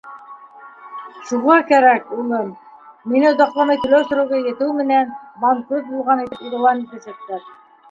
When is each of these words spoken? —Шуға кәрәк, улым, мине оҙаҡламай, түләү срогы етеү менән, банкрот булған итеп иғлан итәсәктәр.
—Шуға 1.31 1.57
кәрәк, 1.71 2.07
улым, 2.23 2.49
мине 3.13 3.29
оҙаҡламай, 3.33 3.81
түләү 3.85 4.09
срогы 4.09 4.41
етеү 4.49 4.73
менән, 4.81 5.15
банкрот 5.45 5.89
булған 5.95 6.27
итеп 6.27 6.45
иғлан 6.51 6.85
итәсәктәр. 6.89 7.49